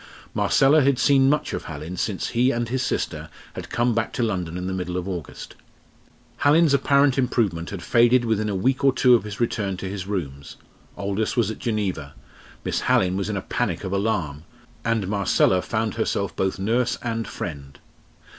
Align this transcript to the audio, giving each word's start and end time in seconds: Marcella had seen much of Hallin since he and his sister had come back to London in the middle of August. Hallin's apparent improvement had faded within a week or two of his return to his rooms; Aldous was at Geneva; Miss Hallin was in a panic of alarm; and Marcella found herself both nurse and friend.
Marcella 0.33 0.81
had 0.81 0.97
seen 0.97 1.29
much 1.29 1.53
of 1.53 1.65
Hallin 1.65 1.95
since 1.95 2.29
he 2.29 2.49
and 2.49 2.69
his 2.69 2.81
sister 2.81 3.29
had 3.53 3.69
come 3.69 3.93
back 3.93 4.11
to 4.13 4.23
London 4.23 4.57
in 4.57 4.65
the 4.65 4.73
middle 4.73 4.97
of 4.97 5.07
August. 5.07 5.53
Hallin's 6.37 6.73
apparent 6.73 7.19
improvement 7.19 7.69
had 7.69 7.83
faded 7.83 8.25
within 8.25 8.49
a 8.49 8.55
week 8.55 8.83
or 8.83 8.91
two 8.93 9.13
of 9.13 9.23
his 9.25 9.39
return 9.39 9.77
to 9.77 9.87
his 9.87 10.07
rooms; 10.07 10.57
Aldous 10.97 11.37
was 11.37 11.51
at 11.51 11.59
Geneva; 11.59 12.15
Miss 12.65 12.79
Hallin 12.79 13.15
was 13.15 13.29
in 13.29 13.37
a 13.37 13.43
panic 13.43 13.83
of 13.83 13.93
alarm; 13.93 14.43
and 14.83 15.07
Marcella 15.07 15.61
found 15.61 15.93
herself 15.93 16.35
both 16.35 16.57
nurse 16.57 16.97
and 17.03 17.27
friend. 17.27 17.77